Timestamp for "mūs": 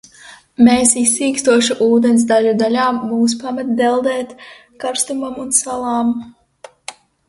3.13-3.37